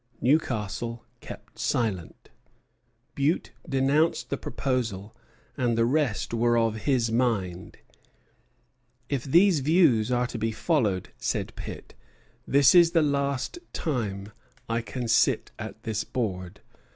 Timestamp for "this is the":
12.47-13.03